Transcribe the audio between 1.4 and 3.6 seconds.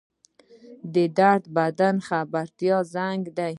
د بدن د خبرتیا زنګ دی